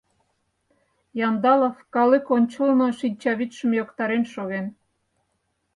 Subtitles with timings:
[1.27, 4.65] Яндалов калык ончылно шинчавӱдшым йоктарен шоген: